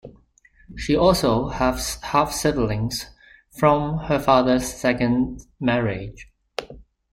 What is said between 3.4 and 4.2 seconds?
from her